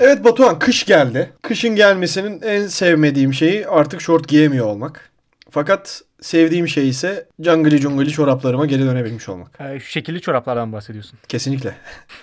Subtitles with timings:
[0.00, 1.32] Evet Batuhan kış geldi.
[1.42, 5.10] Kışın gelmesinin en sevmediğim şeyi artık şort giyemiyor olmak.
[5.50, 9.60] Fakat sevdiğim şey ise cangılı cunguli çoraplarıma geri dönebilmiş olmak.
[9.60, 11.18] Ee, şu şekilli çoraplardan bahsediyorsun.
[11.28, 11.74] Kesinlikle.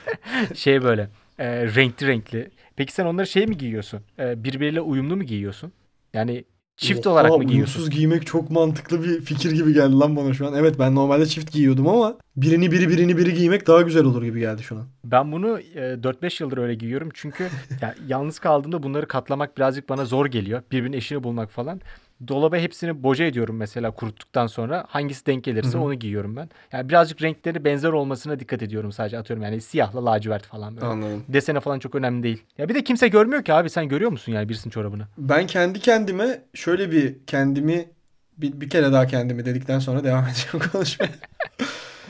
[0.56, 2.50] şey böyle e, renkli renkli.
[2.76, 4.02] Peki sen onları şey mi giyiyorsun?
[4.20, 5.72] E, birbiriyle uyumlu mu giyiyorsun?
[6.14, 6.44] Yani
[6.80, 7.80] çift Oha, olarak mı giyiyorsun?
[7.80, 10.54] Uyumsuz giymek çok mantıklı bir fikir gibi geldi lan bana şu an.
[10.54, 14.40] Evet ben normalde çift giyiyordum ama birini biri birini biri giymek daha güzel olur gibi
[14.40, 14.86] geldi şu an.
[15.04, 17.10] Ben bunu e, 4-5 yıldır öyle giyiyorum.
[17.14, 17.48] Çünkü
[17.82, 20.62] ya, yalnız kaldığımda bunları katlamak birazcık bana zor geliyor.
[20.72, 21.82] Birbirinin eşini bulmak falan.
[22.28, 24.86] Dolaba hepsini boca ediyorum mesela kuruttuktan sonra.
[24.90, 25.82] Hangisi denk gelirse Hı hı.
[25.82, 26.50] onu giyiyorum ben.
[26.72, 29.44] Yani birazcık renkleri benzer olmasına dikkat ediyorum sadece atıyorum.
[29.44, 30.86] Yani siyahla lacivert falan böyle.
[30.88, 31.24] Anladım.
[31.28, 32.44] Desene falan çok önemli değil.
[32.58, 33.70] Ya bir de kimse görmüyor ki abi.
[33.70, 35.08] Sen görüyor musun yani birisinin çorabını?
[35.18, 37.86] Ben kendi kendime şöyle bir kendimi
[38.38, 41.12] bir, bir kere daha kendimi dedikten sonra devam edeceğim konuşmaya.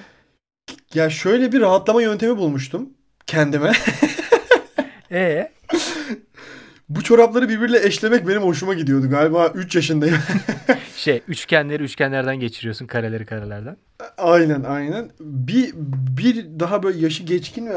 [0.93, 2.89] ya şöyle bir rahatlama yöntemi bulmuştum
[3.27, 3.71] kendime.
[5.11, 5.51] Ee?
[6.89, 9.09] Bu çorapları birbiriyle eşlemek benim hoşuma gidiyordu.
[9.09, 10.17] Galiba 3 yaşındayım.
[10.95, 13.77] Şey üçgenleri üçgenlerden geçiriyorsun kareleri karelerden.
[14.17, 15.11] aynen aynen.
[15.19, 15.73] Bir,
[16.17, 17.73] bir daha böyle yaşı geçkin ve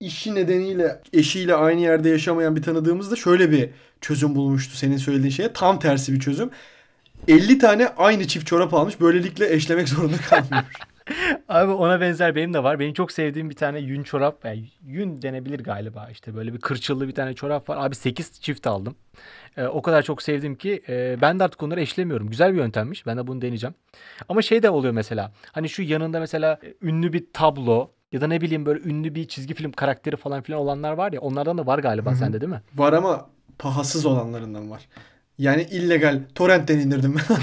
[0.00, 3.70] işi nedeniyle eşiyle aynı yerde yaşamayan bir tanıdığımızda şöyle bir
[4.00, 5.52] çözüm bulmuştu senin söylediğin şeye.
[5.52, 6.50] Tam tersi bir çözüm.
[7.28, 9.00] 50 tane aynı çift çorap almış.
[9.00, 10.64] Böylelikle eşlemek zorunda kalmıyor.
[11.48, 12.78] Abi ona benzer benim de var.
[12.78, 14.44] Benim çok sevdiğim bir tane yün çorap.
[14.44, 16.34] Yani yün denebilir galiba işte.
[16.34, 17.76] Böyle bir kırçıllı bir tane çorap var.
[17.86, 18.96] Abi 8 çift aldım.
[19.56, 22.30] Ee, o kadar çok sevdim ki e, ben de artık onları eşlemiyorum.
[22.30, 23.06] Güzel bir yöntemmiş.
[23.06, 23.74] Ben de bunu deneyeceğim.
[24.28, 25.32] Ama şey de oluyor mesela.
[25.52, 29.28] Hani şu yanında mesela e, ünlü bir tablo ya da ne bileyim böyle ünlü bir
[29.28, 31.20] çizgi film karakteri falan filan olanlar var ya.
[31.20, 32.62] Onlardan da var galiba sende değil mi?
[32.74, 33.26] Var ama
[33.58, 34.88] pahasız olanlarından var.
[35.38, 36.20] Yani illegal.
[36.34, 37.36] Torrent'ten indirdim ben.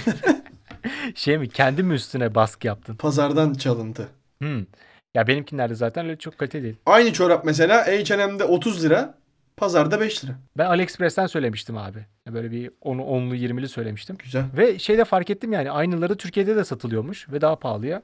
[1.16, 1.50] Şey mi?
[1.50, 2.96] Kendi mi üstüne baskı yaptın?
[2.96, 4.10] Pazardan çalıntı.
[4.42, 4.66] Hmm.
[5.14, 6.76] Ya benimkinlerde zaten öyle çok kaliteli değil.
[6.86, 9.18] Aynı çorap mesela H&M'de 30 lira.
[9.58, 10.32] Pazarda 5 lira.
[10.58, 12.06] Ben AliExpress'ten söylemiştim abi.
[12.28, 14.16] Böyle bir 10'u 10'lu 20'li söylemiştim.
[14.24, 14.44] Güzel.
[14.58, 18.02] Ve şeyde fark ettim yani aynıları Türkiye'de de satılıyormuş ve daha pahalıya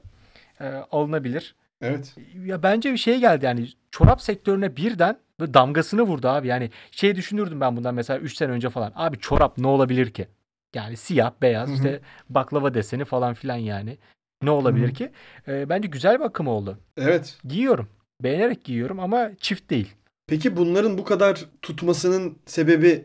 [0.60, 1.54] e, alınabilir.
[1.80, 2.14] Evet.
[2.44, 6.48] Ya bence bir şey geldi yani çorap sektörüne birden böyle damgasını vurdu abi.
[6.48, 8.92] Yani şey düşünürdüm ben bundan mesela 3 sene önce falan.
[8.96, 10.28] Abi çorap ne olabilir ki?
[10.74, 13.98] Yani siyah, beyaz, işte baklava deseni falan filan yani.
[14.42, 15.10] Ne olabilir ki?
[15.48, 16.78] E, bence güzel bir akım oldu.
[16.96, 17.38] Evet.
[17.44, 17.88] Giyiyorum.
[18.22, 19.94] Beğenerek giyiyorum ama çift değil.
[20.26, 23.04] Peki bunların bu kadar tutmasının sebebi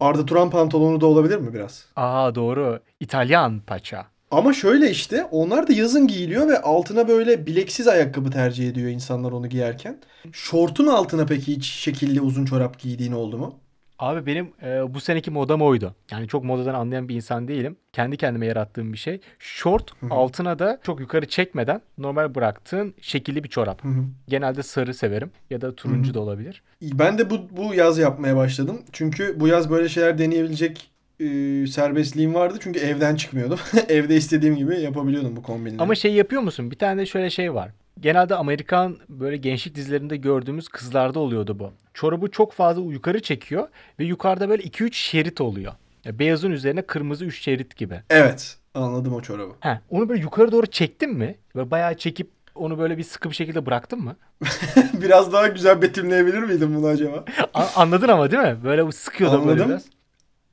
[0.00, 1.86] Arda Turan pantolonu da olabilir mi biraz?
[1.96, 2.80] Aa doğru.
[3.00, 4.06] İtalyan paça.
[4.30, 9.32] Ama şöyle işte onlar da yazın giyiliyor ve altına böyle bileksiz ayakkabı tercih ediyor insanlar
[9.32, 9.98] onu giyerken.
[10.32, 13.58] Şortun altına peki hiç şekilli uzun çorap giydiğin oldu mu?
[14.00, 15.94] Abi benim e, bu seneki modam oydu.
[16.10, 17.76] Yani çok modadan anlayan bir insan değilim.
[17.92, 19.20] Kendi kendime yarattığım bir şey.
[19.38, 23.82] Short altına da çok yukarı çekmeden normal bıraktığın şekilli bir çorap.
[24.28, 26.62] Genelde sarı severim ya da turuncu da olabilir.
[26.82, 28.82] Ben de bu, bu yaz yapmaya başladım.
[28.92, 30.90] Çünkü bu yaz böyle şeyler deneyebilecek
[31.20, 31.26] e,
[31.66, 32.58] serbestliğim vardı.
[32.60, 33.58] Çünkü evden çıkmıyordum.
[33.88, 35.82] Evde istediğim gibi yapabiliyordum bu kombinleri.
[35.82, 36.70] Ama şey yapıyor musun?
[36.70, 37.70] Bir tane de şöyle şey var.
[38.00, 41.72] Genelde Amerikan böyle gençlik dizilerinde gördüğümüz kızlarda oluyordu bu.
[41.94, 43.68] Çorabı çok fazla yukarı çekiyor
[43.98, 45.72] ve yukarıda böyle 2-3 şerit oluyor.
[46.04, 48.00] Ya beyazın üzerine kırmızı 3 şerit gibi.
[48.10, 48.56] Evet.
[48.74, 49.52] Anladım o çorabı.
[49.60, 51.34] Heh, onu böyle yukarı doğru çektin mi?
[51.54, 54.16] Böyle bayağı çekip onu böyle bir sıkı bir şekilde bıraktın mı?
[55.02, 57.24] Biraz daha güzel betimleyebilir miydim bunu acaba?
[57.54, 58.56] A- anladın ama değil mi?
[58.64, 59.68] Böyle bu sıkıyor da böyle Anladım.
[59.68, 59.84] biraz.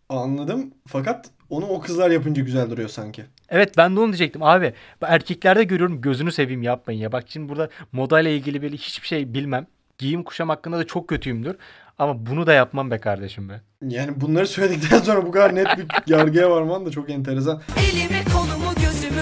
[0.09, 0.71] Anladım.
[0.87, 3.25] Fakat onu o kızlar yapınca güzel duruyor sanki.
[3.49, 4.73] Evet ben de onu diyecektim abi.
[5.01, 7.11] Erkeklerde görüyorum gözünü seveyim yapmayın ya.
[7.11, 9.67] Bak şimdi burada modayla ilgili böyle hiçbir şey bilmem.
[9.97, 11.55] Giyim kuşam hakkında da çok kötüyümdür.
[11.99, 13.61] Ama bunu da yapmam be kardeşim be.
[13.81, 17.61] Yani bunları söyledikten sonra bu kadar net bir yargıya varman da çok enteresan.
[17.77, 19.21] Elimi kolumu gözümü